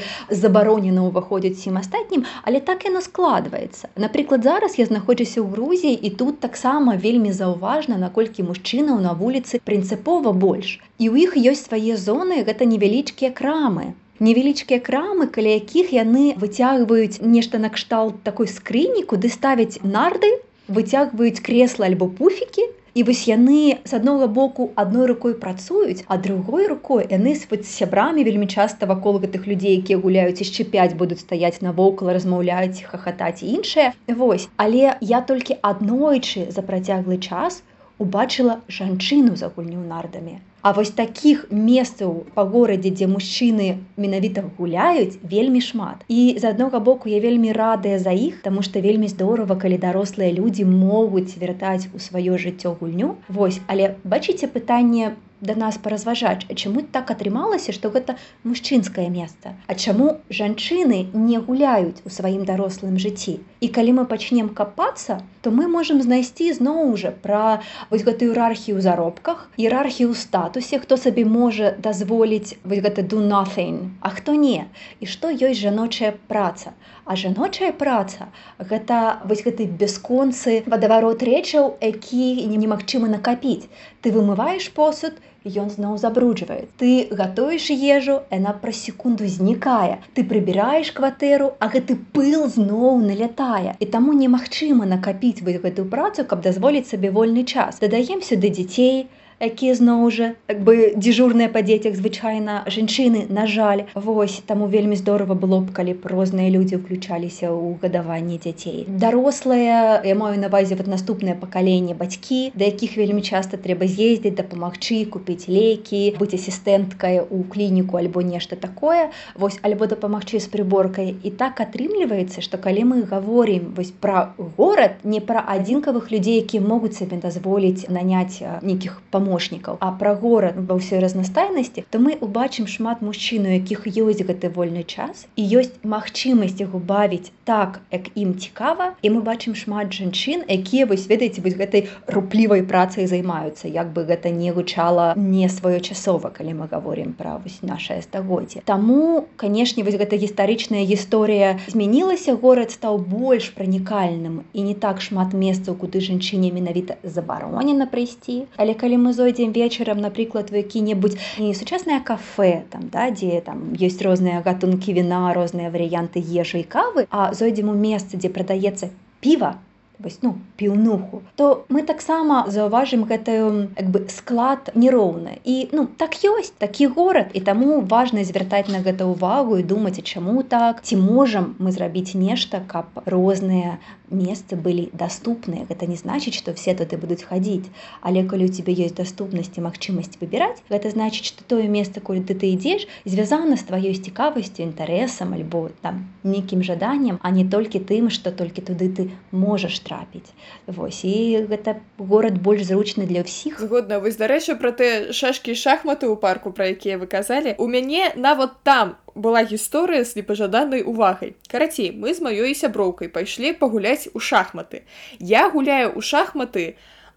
[0.42, 3.90] забаронена ўваходзіць сім астатнім але так яно складваецца.
[4.04, 9.62] Напрыклад зараз я знаходжуся ў грузіі і тут таксама вельмі заўважна наколькі мужчынаў на вуліцы
[9.70, 10.76] прынцыпова больш.
[10.98, 13.92] І ў іх ёсць свае зоны гэта невялічкія крамы.
[14.20, 20.30] Невялічкія крамы каля якіх яны выцягваюць нешта накшталт такой скрыні куды ставяць нарды
[20.68, 26.66] выцягваюць кресла альбо пуфікі І вось яны з аднога боку адной рукой працуюць, а другой
[26.66, 31.62] рукой яны з сябрамі вельмі часта вакол гэтых людзей, якія гуляюць яшчэ 5 будуць стаяць
[31.62, 33.92] навокал, размаўляюць, хахатаць і іншае.
[34.08, 37.62] Вось, але я толькі аднойчы за працяглы час
[37.98, 40.40] убачыла жанчыну за гульню нардамі.
[40.62, 46.04] А вось такіх месцаў па горадзе, дзе мужчыны менавіта гуляюць вельмі шмат.
[46.08, 50.32] І з аднога боку я вельмі радая за іх, таму што вельмі здорава, калі дарослыя
[50.36, 53.16] людзі могуць вяртаць у сваё жыццё гульню.
[53.28, 59.56] Вось, але бачыце пытанне да нас паразважаць чаму так атрымалася што гэта мужчынскае месца?
[59.66, 63.40] А чаму жанчыны не гуляюць у сваім дарослым жыцці?
[63.60, 68.76] І калі мы пачнем капацца то мы можемм знайсці зноў жа пра вось гэтую іерархію
[68.76, 74.68] ў заробках іерархію статусе хто сабе можа дазволіць вось гэта do nothing а хто не.
[75.00, 76.76] І што ёсць жаночая праца?
[77.04, 83.68] А жаночая праца гэта вось гэты бясконцы вадаварот рэчаў які немагчыма накапіць.
[84.00, 90.92] Ты вымываеш посуд ён зноў забруджвае ты гатуеш ежу яна праз секунду знікае ты прыбіраеш
[90.96, 96.88] кватэру а гэты пыл зноў налятае і таму немагчыма накапіць вы гэтую працу каб дазволіць
[96.90, 97.80] сабе вольны час.
[97.80, 99.08] Дадаем сюды дзяцей
[99.40, 105.00] якія зноў жа так бы дзежурныя па дзецях звычайна жанчыны на жаль вось таму вельмі
[105.00, 108.84] здорава было б калі б розныя людзі ўключаліся ў гадаванні дзяцей.
[108.86, 115.08] Дарослыя я маю навазе вот наступнае пакаленне бацькі да якіх вельмі часта трэба з'ездзіць дапамагчы
[115.08, 119.08] купіць лекі быць асістэнткай у клініку альбо нешта такое
[119.40, 121.16] вось альбо дапамагчы з прыборкай.
[121.24, 126.60] І так атрымліваецца што калі мы гаворім вось пра горад не пра адзінкавых людзей якія
[126.60, 132.18] могуць сабе дазволіць наняць нейкіх памог памочнікаў а пра горад ва ўсёй разнастайнасці то мы
[132.20, 137.80] убачым шмат мужчын у якіх ёсць гэты вольны час і ёсць магчымасць яго бавіць так
[137.94, 143.06] як ім цікава і мы бачым шмат жанчын якія вось ведаеце вось гэтай руплівай працай
[143.06, 148.62] займаюцца як бы гэта не гучала не своечасова калі мы гаворім пра вось наше стагоддзе.
[148.64, 151.58] Таму канешне вось гэта гістарычная гісторыя.
[151.68, 158.46] Змянілася горад стаў больш пранікальным і не так шмат месцаў куды жанчыне менавіта забаронена прыйсці.
[158.56, 163.75] Але калі мы зойдзем вечарам напрыклад в які-небудзь не сучаснае кафе там да дзе там
[163.75, 168.89] ёсць розныя гатункі віна розныя варыянты ежы і кавы а зойдзем у месцы дзе прадаецца
[169.19, 169.55] піва
[170.02, 175.38] вось ну піўнуху то мы таксама заўважым гэтую як бы склад нероўны.
[175.44, 180.02] І ну так ёсць такі горад і таму важна звяртаць на гэта ўвагу і думаць
[180.02, 183.78] чаму так ці можам мы зрабіць нешта каб розныя
[184.10, 187.70] месцы былі доступныя гэта не значыць что все туды будуць хадзіць.
[188.00, 192.24] Але калі у тебе ёсць доступнасць і магчымасць выбіраць гэта значыць что тое месца куды
[192.26, 197.80] ты ты ідзеш звязана з тваёй цікавасцю інтарэсам альбо там нейкім жаданнем а не толькі
[197.80, 200.30] тым что толькі туды ты можаш трапіць
[200.70, 206.06] Вось і гэта горад больш зручны для ўсіх згодна вось дарэчы про ты шашкі шахматы
[206.06, 211.34] ў парку про якія вы казалі у мяне нават там была гісторыя з непажаданай увагай.
[211.50, 214.86] Карацей, мы з маёй сяброўкай пайшлі пагуляць у шахматы.
[215.18, 216.64] Я гуляю ў шахматы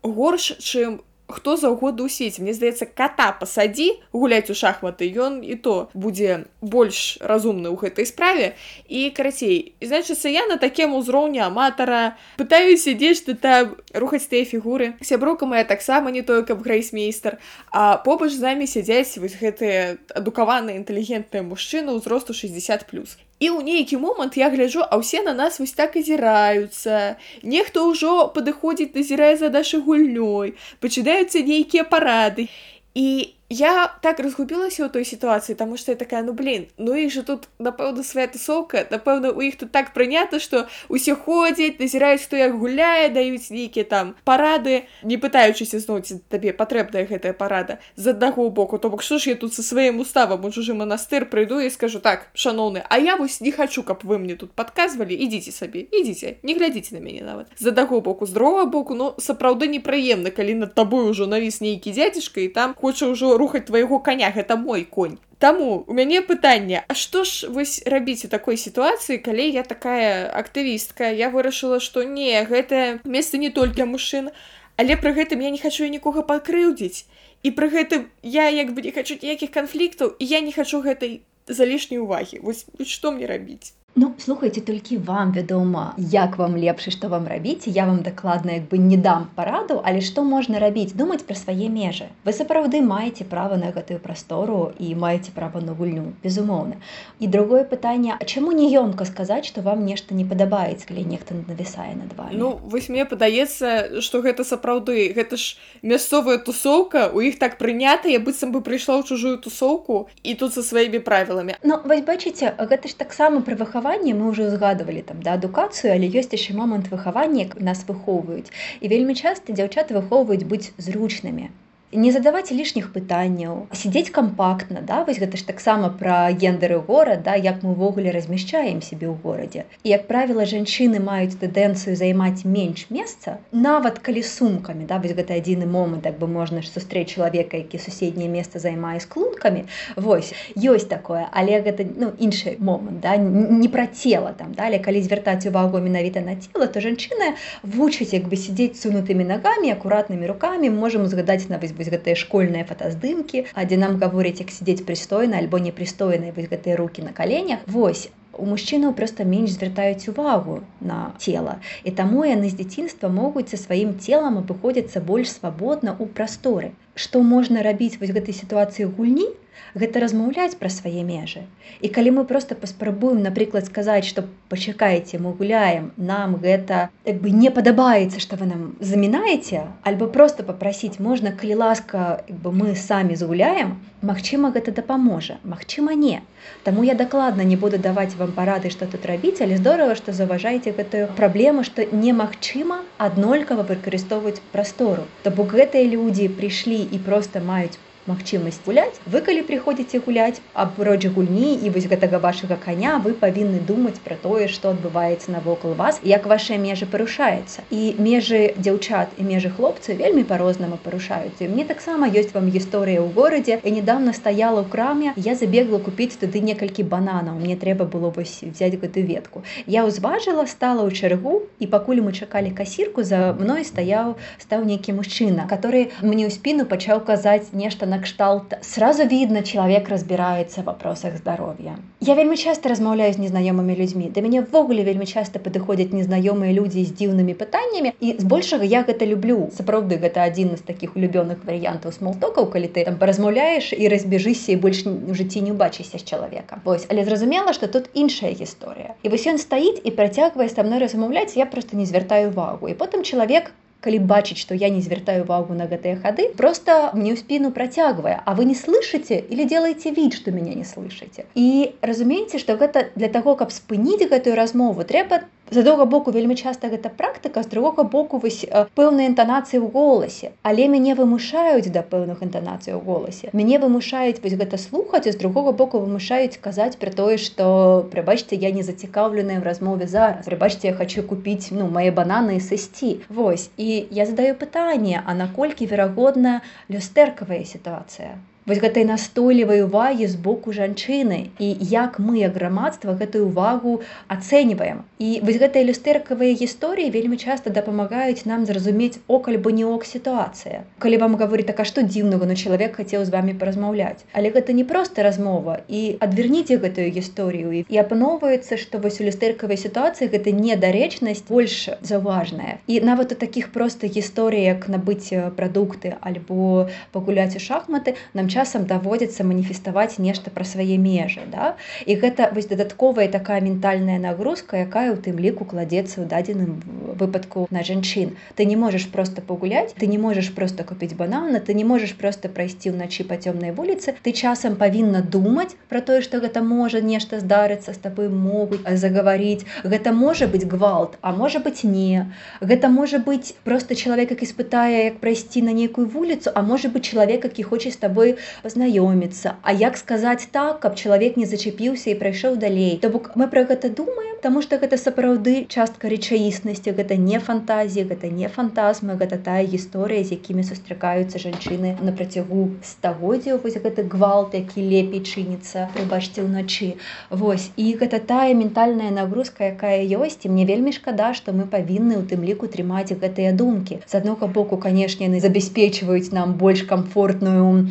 [0.01, 5.55] горш, чым хто заўгодна ў свеце мне здаецца кота пасадзі гуляць у шахматы ён і
[5.55, 8.53] то будзе больш разумны ў гэтай справе.
[8.91, 14.93] І карацей значыцца я на такім узроўні аматара пытаюся дзеж ты там рухаць тыя фігуры
[15.01, 17.39] сяброка моя таксама не тое каб грейсмейстер
[17.71, 23.59] а побач з намі сядзяць вось гэтыя адукаваныя інтэлігентныя мужчыны ўзросту 60 плюс і ў
[23.67, 29.35] нейкі момант я гляджу а ўсе на нас вось так азіраюцца нехто ўжо падыходзіць назірае
[29.41, 32.47] за нашай гульнёй пачынаюцца нейкія парады.
[32.95, 37.11] І я так разгубілася ў той сітуацыі таму што я такая ну блин ну іх
[37.13, 42.23] же тут напэўна свая тусоўка напэўна у іх тут так прынята што усе ходзяць назіраюць
[42.23, 48.15] хто як гуляе даюць нейкія там парады не пытаючыся зноці табе патрэбная гэтая парада з
[48.15, 48.77] аднаго боку.
[48.77, 51.99] То бок што ж я тут са сваім уставам у чужы манастыр прыйду і скажу
[51.99, 56.39] так шаноўны а я вось не хачу каб вы мне тут падказвалі ідзіце сабе ідзіце
[56.43, 60.55] не глядзіце на мяне нават з аднаго боку з другого боку ну сапраўды непрыемна калі
[60.65, 64.85] над табой ужо навіс нейкі дзядзішка і там хоча ўжо рухаць твайго коня гэта мой
[64.85, 65.17] конь.
[65.39, 70.31] Таму у мяне пытанне А што ж вось рабіць у такой сітуацыі калі я такая
[70.31, 74.31] актывістка я вырашыла што не гэтае месца не толькі мужчын
[74.77, 77.05] але пры гэтым я не хачу нікога пакрыўдзіць.
[77.43, 81.21] І пры гэтым я як бы не хачу ніякіх канфліктаў і я не хачу гэтай
[81.47, 82.39] залішняй увагі.
[82.39, 87.67] Вось што мне рабіць Ну слухайте толькі вам вядома як вам лепш што вам рабіць
[87.69, 90.97] я вам дакладна як бы не дам параду але што можна рабіць?
[90.97, 92.09] Думаць пра свае межы.
[92.25, 96.81] Вы сапраўды маеце права на гэтую прастору і маеце права на гульню безумоўна.
[97.19, 101.37] І другое пытанне А чаму не ёмка сказаць што вам нешта не падабаецца калі нехта
[101.37, 105.53] навісае над вами Ну вось мне падаецца што гэта сапраўды гэта ж
[105.83, 110.57] мясцовая тусоўка у іх так прынята я быццам бы прыйшла ў чужую тусоўку і тут
[110.57, 111.61] са сваімі правіламі.
[111.61, 115.91] Ну вось бачыце гэта ж таксама пры выхаванні выхаванне мы ўжо згадывалі там да адукацыю
[115.93, 118.47] але ёсць яшчэ момант выхавання нас выхоўваюць
[118.79, 121.51] і вельмі часта дзяўчаты выхоўваюць быць зручнымі
[121.95, 127.35] не задаваць лішніх пытанняў сядзець кампактна да вось гэта ж таксама пра гендеры горад да
[127.35, 129.65] як мы ўвогуле размяшчаем сябе ў горадзе.
[129.83, 135.37] І як правіла жанчыны маюць тэндэнцыю займаць менш месца нават калі сумкамі да вось гэта
[135.37, 139.65] адзіны момант так бы можна ж сустрэць чалавека які суседняе месца займае з клункамі.
[139.95, 145.01] Вось ёсць такое але гэта ну іншы момант да не пра цела там далее калі
[145.01, 150.73] звяртаць увагу менавіта на цела то жанчына вучыць як бы сядзець сунутымі нагамі акуратнымі руками
[150.73, 155.59] можемм згадаць на вось вось гэтыя школьныя фотаздымкі дзе нам гаворыць як сядзець прыстойна альбо
[155.59, 157.59] непрыстойныя вось гэтыя руки на каленях.
[157.67, 161.59] Вось у мужчынаў проста менш звяртаюць увагу на цела.
[161.83, 166.71] І таму яны з дзяцінства могуць са сваім целам абыходзяцца больш свабодна ў прасторы.
[166.95, 169.27] Што можна рабіць вось гэтай сітуацыі гульні
[169.74, 171.44] гэта размаўляць пра свае межы.
[171.80, 177.30] І калі мы проста паспрабуем, напрыклад сказаць, што пачакайце, мы гуляем, нам гэта як бы
[177.30, 183.16] не падабаецца, што вы нам замінаеце, альбо проста папрасіць можна, калі ласка бы мы самі
[183.16, 186.22] згуляем, Магчыма, гэта дапаможа, Магчыма, не.
[186.62, 190.70] Таму я дакладна не буду даваць вам парады, што тут рабіць, але здорава, што заўважаеце
[190.70, 195.10] гэтую праблему, што немагчыма аднолькава выкарыстоўваць прастору.
[195.26, 197.74] То бок гэтыя людзі прыйшлі і проста маюць
[198.07, 203.59] магчымасць гуляць вы калі прыходзіце гуляць апроч гульні і вось гэтага вашага коня вы павінны
[203.59, 207.63] думаць пра тое што адбываецца навокал вас як ваши межы парушаецца.
[207.71, 211.47] І межы дзяўчат і межы хлопцы вельмі по-рознаму парушаюцца.
[211.47, 213.59] Мне таксама ёсць вам гісторыя ў горадзе.
[213.63, 217.39] І недавно стаяла ў краме я забегла купіць туды некалькі бананаў.
[217.39, 219.43] Мне трэба было вось взять гэту ветку.
[219.67, 224.93] Я ўзважыла стала ў чаргу і пакуль мы чакалі касірку за мной стаяў стаў нейкі
[224.99, 231.17] мужчына который мне ў спіну пачаў казаць нешта накшталт сразу видно человек разбирается в вопросах
[231.17, 231.77] здоровья.
[232.01, 236.83] Я вельмі часто размаўляю з незнаёмымі людзьмі да мяне ввогуле вельмі часто падыходзяць незнаёмыя людзі
[236.83, 239.49] з дзіўнымі пытаннямі і збольшага я гэта люблю.
[239.53, 244.61] Сапраўды гэта адзін з таких улюбёных варыянтаў смолтокаў калі ты там паразмаўляеш і разбежыся і
[244.65, 248.97] больш у жыцці не убачыся з чалавека Вось але зразумела что тут іншая гісторыя.
[249.03, 252.73] І вось ён стаіць і працягвае са мной размаўляць я просто не звяртаю увагу і
[252.73, 257.19] потым чалавек калі бачыць что я не звяртаю увагу на гэтыя хады просто мне ў
[257.19, 261.25] спину працягвае а вы не слышите или делаете вид что меня не слышите?
[261.35, 266.35] І разумееце что гэта для того каб спыніць гэтую размову трэба з адога боку вельмі
[266.35, 268.41] часта гэта практыка з другога боку вось
[268.79, 270.31] пэўныя інтанацыі ў голасе.
[270.41, 273.29] Але мяне вымушаюць да пэўных інтанацый у голасе.
[273.33, 278.51] Мяне вымушаюць вось гэта слухаць з другога боку вымушаюць казаць пра тое што прыбачце я
[278.55, 280.25] не зацікаўленая в размове зараз.
[280.25, 283.05] Прыбачце я хочу купіць ну мае бананы сысці.
[283.09, 290.15] Вось і я задаю пытанне а наколькі верагодна люстэркавая сітуацыя вось гэтай настойлівай увагі з
[290.19, 293.79] боку жанчыны і як мы як грамадства гэтую увагу
[294.11, 294.83] ацэньваем.
[294.99, 300.67] І вось гэтыя люстэркавыя гісторыі вельмі часта дапамагаюць нам зразумець окаль бы не ок сітуацыя.
[300.79, 304.03] Калі вам гаворыць так а што дзіўнага ну чалавек хацеў з вами паразмаўляць?
[304.11, 309.55] Але гэта не проста размова і адверніце гэтую гісторыю і апаноўваецца што вось у люстэркавай
[309.55, 312.59] сітуацыі гэта недарэчнасць больш заўважная.
[312.67, 318.66] І нават у таких проста гісторый як набыць прадукты альбо пагуляць у шахматы нам часам
[318.66, 321.56] даводзіцца маніфеставаць нешта пра свае межы да
[321.86, 326.60] і гэта вось дадатковая такая ментальная нагрузка якая ў тым ліку кладзецца ў дадзеным
[326.98, 331.54] выпадку на жанчын ты не можаш просто пагуляць ты не можаш просто купіць банана ты
[331.54, 336.20] не можаш просто прайсці ўначы па цёмнай вуліцы ты часам павінна думаць про тое што
[336.24, 341.64] гэта можа нешта здарыцца з табой могуць загаварыць гэта можа быць гвалт а можа быть
[341.64, 342.06] не
[342.40, 346.90] гэта можа быць просто чалавек які спытае як прайсці на нейкую вуліцу а можа быть
[346.90, 351.99] чалавек які хоча з табой пазнаёміцца А як сказаць так каб чалавек не зачапіўся і
[351.99, 352.79] прайшоў далей?
[352.81, 357.83] То бок мы пра гэта думаем Таму што гэта сапраўды частка рэчаіснасці гэта не фантазія
[357.87, 363.41] гэта не фантазма гэта тая гісторыя з якімі сустракаюцца жанчыны на працягу стагоддзяў.
[363.43, 366.69] Вось гэты гвалт які лепей чыніцца прыбачце ўначы
[367.09, 371.99] Вось і гэта тая ментальная нагрузка якая ёсць і мне вельмі шкада што мы павінны
[371.99, 373.83] ў тым ліку трымаць гэтыя думкі.
[373.83, 377.67] З аднога боку канешне яны забяспечваюць нам больш комфортную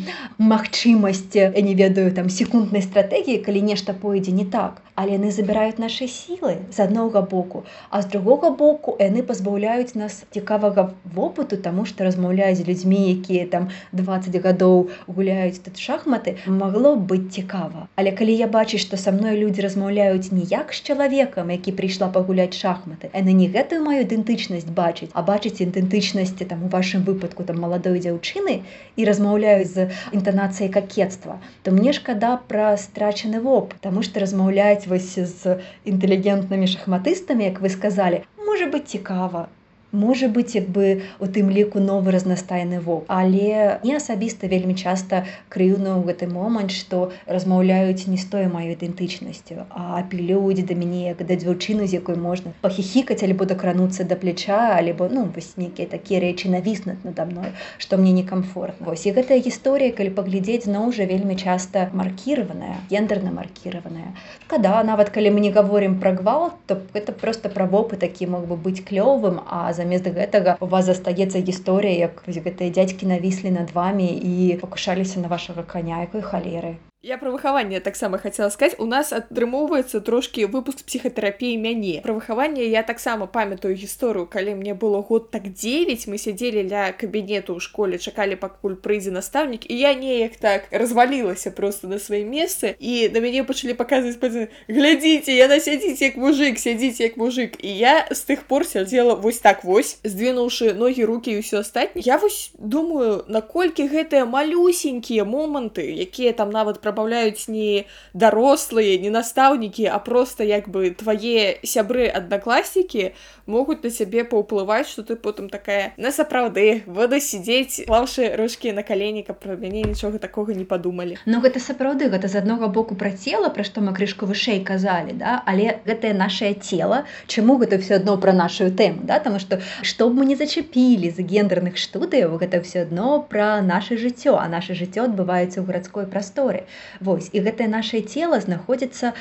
[0.51, 1.35] магчымасць
[1.67, 6.57] не ведаю там секунднай стратэгіі калі нешта пойдзе не так але яны забіраюць нашы сілы
[6.69, 12.59] з аднога боку а з другога боку яны пазбаўляюць нас цікавага вопыту таму што размаўляюць
[12.61, 17.87] з людзьмі якія там 20 гадоў гуляюць тут шахматы магло быць цікава.
[17.95, 22.53] Але калі я бачу што са мной людзі размаўляюць ніяк з чалавекам які прыйшла пагуляць
[22.53, 27.59] шахматы яны не гэтую маю ідэнтычнасць бачыць а бачыць ідэнтычнасці там у вашым выпадку там
[27.65, 28.61] маладой дзяўчыны
[28.95, 35.11] і размаўляюць з інтанацыяй какетства то мне шкада пра страчаны воп тому што размаўляць вось
[35.19, 39.49] з інтэлігентнымі шахматыстамі як вы сказалі можа быць цікава
[39.93, 45.21] можа быць як бы у тым ліку новы разнастайны во але не асабіста вельмі часта
[45.53, 51.21] крыўна ў гэты момант што размаўляюць не стоя маю ідэнтычнасцю а апілююць да мяне як
[51.29, 56.25] да дзяўчыну з якой можна пахіхікаць альбо дакрануцца да плеча альбо ну вось нейкія такія
[56.25, 61.05] рэчы навіснуць надо мной што мне некамфорт Вось і гэтая гісторыя калі паглядзець зноў жа
[61.05, 64.17] вельмі часта маркіраваная гендерна маркіраваная
[64.47, 68.47] когда нават калі мы не гаворым пра гвалт то это просто пра вопы такі мог
[68.49, 73.51] бы быць клёвым а за замест гэтага у вас застаецца гісторыя як гэтыя дзядзькі навіслі
[73.51, 78.79] над вами і пакушаліся на вашага каня якой халеры Я пра выхаванне таксама хацела сказаць
[78.79, 84.73] у нас атрымоўваецца трошкі выпуск псіхатэрапіі мяне пра выхаванне я таксама памятаю гісторыю калі мне
[84.73, 89.79] было год так 9 мы сядзелі ля кабінету ў школе чакалі пакуль прыйдзе настаўнік і
[89.79, 95.59] я неяк так развалілася просто на сваім месцы і на мяне пачалі паказваць глядзіце яна
[95.59, 99.99] сядзіць як мужик сядзіць як мужик і я з тых пор сядзела вось так вось
[100.07, 106.47] здвинуўшы ногі руки і ўсё астатні я вось думаю наколькі гэтыя малюсенькія моманты якія там
[106.47, 113.11] нават пра прабаўляюць не дарослыя не настаўнікі а просто як бы твае сябры аднакласнікі
[113.45, 118.83] могуць на сябе паўплываць что ты потым такая на сапраўды вода сидзець клаўшы ручки на
[118.83, 122.95] калені каб пра мяне нічога такога не падумалі Ну гэта сапраўды гэта з аднога боку
[122.95, 125.43] пра цела пра што мы крышку вышэй казалі да?
[125.45, 129.19] Але гэтае наше цело чаму гэта все адно пра нашу тэму да?
[129.19, 133.97] Там что што б мы не зачапілі з гендерных студыяў гэта все адно пра наше
[133.97, 136.63] жыццё а наше жыццё адбываецца ў гарадской прасторы.
[136.99, 139.13] Вось і гэтае наше цело знаходзіцца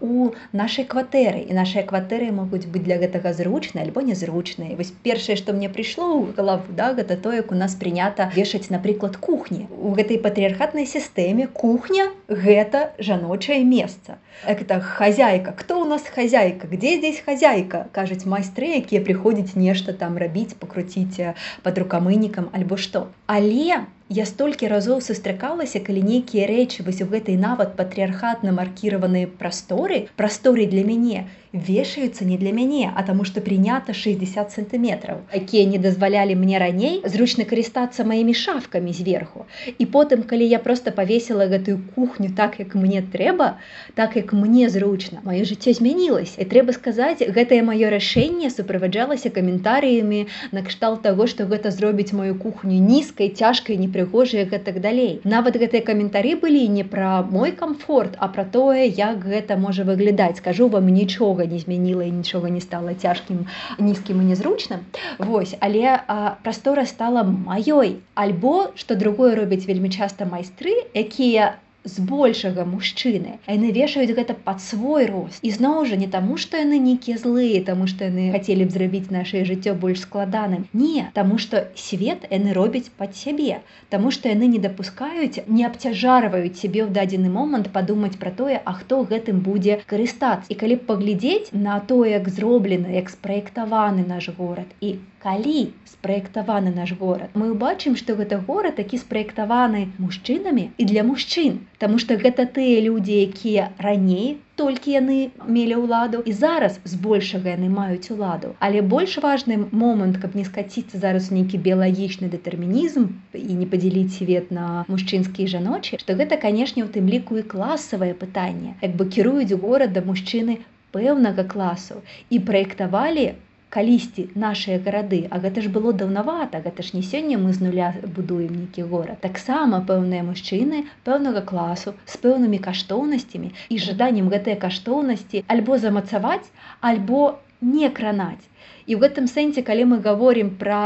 [0.00, 1.42] у нашай кватэры.
[1.50, 6.08] І нашыя кватэры могуць быць для гэтага зручныя альбо незручныя вось першае што мне прыйшло
[6.18, 10.86] ў галаву да гэта то як у нас прынята вешаць напрыклад кухні у гэтай патрыархатнай
[10.86, 15.52] сістэме кухня гэта жаночае месца это хозяйка.
[15.52, 16.66] Кто у нас хозяйка?
[16.66, 17.88] Где здесь хозяйка?
[17.92, 24.68] Кажуць майстры якія прыходзяць нешта там рабіць пакруціць под рукамынікам альбо што але я столькі
[24.68, 31.24] разоў сустракалася калі нейкія рэчы вось у гэтай нават патрыархатна маркіраваныя прасторы прасторы для мяне
[31.52, 37.00] вешаюцца не для мяне а таму што прынята 60 сантиметраў якія не дазвалялі мне раней
[37.04, 39.46] зручна карыстацца маімі шафкамі зверху.
[39.78, 43.56] І потым калі я просто павесила гэтую кухню так як мне трэба
[43.94, 46.40] так як мне зручна маё жыццё змянілася.
[46.40, 52.80] І трэба сказаць гэтае маё рашэнне суправаджалася каментарыямі накшталт таго што гэта зробіць мою кухню
[52.80, 55.20] нізкай цяжкай непры прыгожыя гэтак далей.
[55.24, 60.42] Нават гэтыя каментары былі не пра мой комфорт а пра тое як гэта можа выглядаць.
[60.42, 63.46] Скажу вам нічога не змяніла і нічога не стала цяжкім
[63.78, 64.82] нізкім і незручным
[65.18, 68.02] Вось але а, прастора стала маёй.
[68.14, 75.06] Альбо што другое робяць вельмі часта майстры якія збольшага мужчыны яны вешаюць гэта под свой
[75.06, 75.38] рост.
[75.42, 79.14] І зноў жа не таму што яны нейкія злыя таму што яны хацелі б зрабіць
[79.14, 80.66] наше жыццё больш складаным.
[80.72, 83.60] Не таму што свет яны робяць под сябе
[83.92, 88.72] Таму што яны не дапускаюць не абцяжарваюць сябе ў дадзены момант падумаць пра тое а
[88.78, 90.48] хто гэтым будзе карыстацца.
[90.52, 96.92] І калі паглядзець на то як зроблена як спраектаваны наш горад і калі спраектаваны наш
[96.98, 97.30] горад.
[97.38, 102.80] Мы убачым што гэта горад такі спраектаваны мужчынамі і для мужчын Таму што гэта тыя
[102.82, 109.14] людзі якія раней толькі яны мелі ўладу і зараз збольшага яны маюць уладу але больш
[109.26, 113.06] важны момант каб не скаціцца зараз нейкі біялагічны дэтэрмінізм
[113.38, 117.46] і не падзяліць свет на мужчынскі і жаночы што гэта канешне у тым ліку і
[117.54, 118.74] класавае пытанне.
[118.82, 120.58] Як бы кіруюць горада мужчыны
[120.92, 123.32] пэўнага класу і праектавалі
[123.74, 127.88] калісьці нашыя гарады а гэта ж было даўнавата гэта ж не сёння мы з нуля
[128.18, 129.20] будуем нейкі горад.
[129.24, 137.24] Таксама пэўныя мужчыны пэўнага класу з пэўнымі каштоўнасцямі і жаданнем гэтыя каштоўнасці альбо замацаваць альбо
[137.60, 138.44] не кранаць.
[138.86, 140.82] І ў гэтым сэнсе калі мы гаворім пра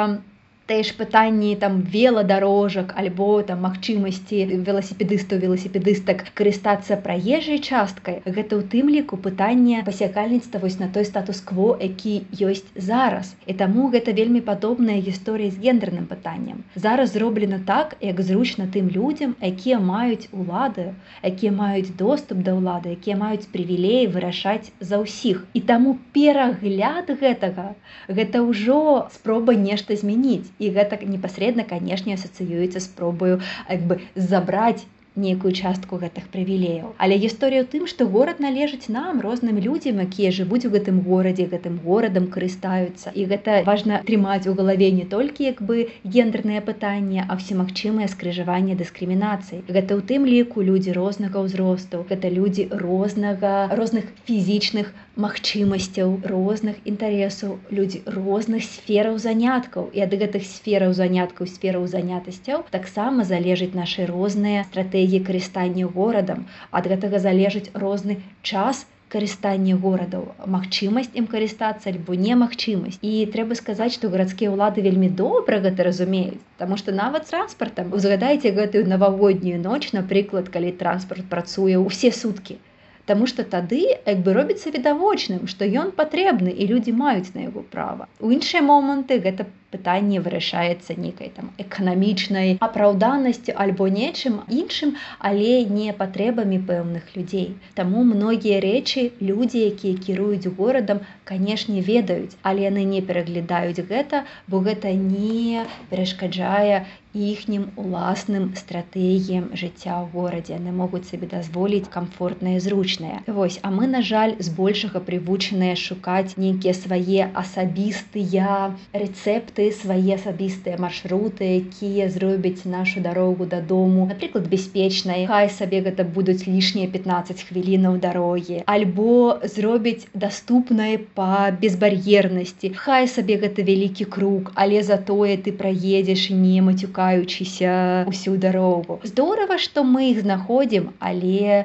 [0.67, 8.19] тыя ж пытанні там веладарожак альбо там магчымасці веласіпедыстаў веласіпедыстак карыстацца праезжай часткай.
[8.27, 13.31] Гэта ў тым ліку пытанне пасякальніцтва вось на той статус-кво які ёсць зараз.
[13.47, 16.67] І таму гэта вельмі падобная гісторыя з гендерным пытаннем.
[16.75, 22.99] Зараз зроблена так як зручна тым людзям якія маюць улады якія маюць доступ да ўлады
[22.99, 25.47] якія маюць прывілеі вырашаць за ўсіх.
[25.55, 27.79] І таму перагляд гэтага
[28.11, 34.85] гэта ўжо спроба нешта змяніць і гэта непасрэдна канешне асацыюецца спробую як бы забраць
[35.17, 36.93] нейкую частку гэтых прывілеяў.
[37.01, 41.49] Але гісторыя ў тым што горад належыць нам розным людзям якія жывуць у гэтым горадзе
[41.53, 43.13] гэтым горадам карыстаюцца.
[43.17, 48.77] І гэта важна трымаць у галаве не толькі як бы гендернае пытанне а всемагчымыя скрыжаванне
[48.77, 49.65] дыскрымінацыі.
[49.73, 54.93] Гэта ў тым ліку людзі рознага ўзросту гэта людзі рознага розных фізічных
[55.25, 57.53] магчымасцяў розных інтарэсаў.
[57.77, 59.89] Людзі розных сфераў заняткаў.
[59.97, 66.45] І ад гэтых сфераў заняткаў сфераў занятасцяў таксама залежыць нашы розныя стратэгіі карыстання горадам.
[66.71, 70.29] Ад гэтага залежыць розны час карыстання горадаў.
[70.55, 73.01] Магчымасць ім карыстацца альбо немагчымасць.
[73.01, 78.53] І трэба сказаць што гарадскія ўлады вельмі добра гэта разумеюць Таму што нават транспартам узгадайце
[78.61, 82.59] гэтую навагоднюю ноч напрыклад калі транспарт працуе ўсе суткі
[83.07, 87.63] Таму што тады як бы робіцца відавочным што ён патрэбны і людзі маюць на яго
[87.75, 88.09] права.
[88.21, 89.47] У іншыя моманты гэта
[89.77, 94.97] пытанне вырашаецца нейкай там эканамічнай апраўданасцю альбо нечым іншым
[95.31, 97.49] але не патрэбамі пэўных людзей.
[97.79, 104.63] Таму многія рэчы людзі якія кіруюць горадам канешне ведаюць але яны не пераглядаюць гэта бо
[104.69, 110.57] гэта не перашкаджае іхнім уласным стратэгіям жыцця ў горадзе.
[110.59, 113.25] Яны могуць сабе дазволіць камфортнае зручнае.
[113.27, 121.49] Вось а мы на жаль збольшага прывучаныя шукаць нейкія свае асабістыя рэцэпты свае асабістыя маршруты
[121.59, 128.63] якія зробяць нашу дарогу дадому напрыклад бяспечнай хай сабе гэта будуць лішнія 15 хвілінаў дарогі
[128.77, 134.53] альбо зробіць даступнай па безбар'ернасці хай сабе гэта вялікі круг.
[134.55, 141.65] Але затое ты праедзеш не мацюкаючыся ўсю дарогу здорава што мы іх знаходзім але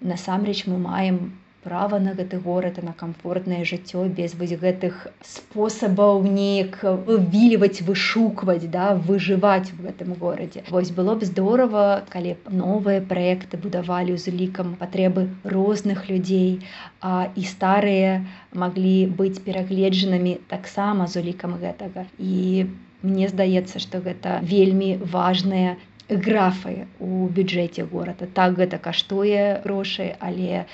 [0.00, 1.20] насамрэч мы маем
[1.68, 5.00] права на гэты горад на камфортнае жыццё без вось гэтых
[5.30, 10.64] спосабаў неяк вывільваць вышукваць да выжываць в гэтым горадзе.
[10.70, 16.64] Вось было б здорово калі б новыя праекты будавалі з улікам патрэбы розных людзей
[17.04, 18.16] а і старыя
[18.64, 22.08] маглі быць перагледжанымі таксама з улікам гэтага.
[22.16, 22.64] І
[23.04, 25.76] мне здаецца што гэта вельмі важная
[26.08, 28.26] графы у бюджэце горада.
[28.32, 30.64] Так гэта каштуе грошай але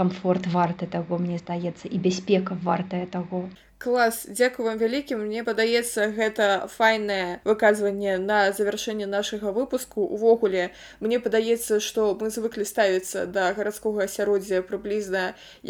[0.00, 3.48] камфорт варты таго мне здаецца і бяспека вартая таго.
[3.80, 10.04] Клас дзякую вам вялікім мне падаецца гэта файнае выказванне на завяршэнне нашага выпуску.
[10.16, 10.64] Увогуле
[11.00, 15.22] мне падаецца што мы звыклі ставіцца да гарадскога асяроддзя прыблізна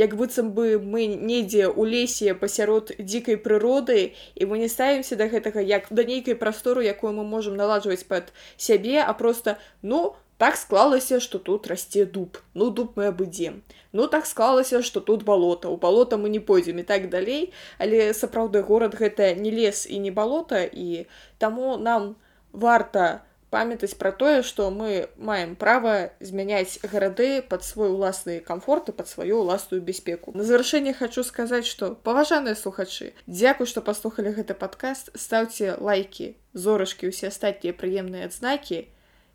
[0.03, 4.01] як быццам бы мы недзе ў лесе пасярод дзікай прыроды
[4.35, 8.35] і мы не ставімся да гэтага як да нейкай прастору якую мы можам наладжваць пад
[8.57, 12.43] сябе а просто ну так склалася что тут расце дуб.
[12.55, 13.63] Ну дуб мы абыдзем
[13.93, 15.69] ну так склалася что тут балота.
[15.69, 17.53] У балота мы не пойдзем і так далей.
[17.79, 21.07] Але сапраўды горад гэта не лес і не балота і
[21.39, 22.17] таму нам
[22.53, 28.93] варта памятаць пра тое што мы маем права змяняць гарады под свой уласны камфорт і
[28.93, 30.33] под сваю ўласную бяспеку.
[30.35, 35.11] На завяршэнне хочу сказаць что паважаныя слухачы дзякуй што паслухалі гэты падкаст.
[35.19, 38.87] Стаўце лайки зорачкі усе астатнія прыемныя адзнакі.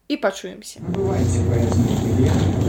[0.08, 0.80] І пачуемся.
[0.82, 2.65] Бывайте, поэтому.